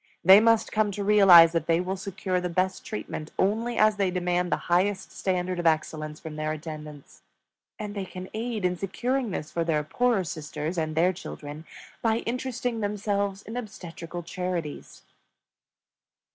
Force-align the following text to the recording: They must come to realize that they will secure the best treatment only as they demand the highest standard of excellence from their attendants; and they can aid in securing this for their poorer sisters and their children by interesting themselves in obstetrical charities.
They 0.25 0.39
must 0.39 0.71
come 0.71 0.89
to 0.93 1.03
realize 1.03 1.51
that 1.51 1.67
they 1.67 1.79
will 1.79 1.95
secure 1.95 2.41
the 2.41 2.49
best 2.49 2.83
treatment 2.83 3.31
only 3.37 3.77
as 3.77 3.97
they 3.97 4.09
demand 4.09 4.51
the 4.51 4.55
highest 4.65 5.11
standard 5.15 5.59
of 5.59 5.67
excellence 5.67 6.19
from 6.19 6.37
their 6.37 6.51
attendants; 6.53 7.21
and 7.77 7.93
they 7.93 8.05
can 8.05 8.27
aid 8.33 8.65
in 8.65 8.75
securing 8.75 9.29
this 9.29 9.51
for 9.51 9.63
their 9.63 9.83
poorer 9.83 10.23
sisters 10.23 10.75
and 10.75 10.95
their 10.95 11.13
children 11.13 11.65
by 12.01 12.23
interesting 12.25 12.79
themselves 12.79 13.43
in 13.43 13.55
obstetrical 13.55 14.23
charities. 14.23 15.03